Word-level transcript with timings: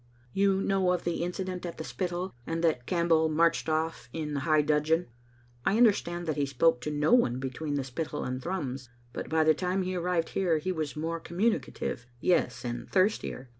"You 0.33 0.61
know 0.63 0.91
of 0.93 1.03
the 1.03 1.23
incident 1.23 1.63
at 1.63 1.77
the 1.77 1.83
Spittal, 1.83 2.33
and 2.47 2.63
that 2.63 2.87
Campbell 2.87 3.29
marched 3.29 3.69
off 3.69 4.09
in 4.11 4.37
high 4.37 4.63
dudgeon? 4.63 5.05
I 5.63 5.77
understand 5.77 6.25
that 6.25 6.37
he 6.37 6.47
spoke 6.47 6.81
to 6.81 6.89
no 6.89 7.13
one 7.13 7.37
between 7.37 7.75
the 7.75 7.83
Spittal 7.83 8.23
and 8.23 8.41
Thrums, 8.41 8.89
but 9.13 9.29
by 9.29 9.43
the 9.43 9.53
time 9.53 9.83
he 9.83 9.93
arrived 9.95 10.29
here 10.29 10.57
he 10.57 10.71
was 10.71 10.95
more 10.95 11.19
communi 11.21 11.59
cative; 11.61 12.05
yes, 12.19 12.65
and 12.65 12.89
thirstier. 12.91 13.49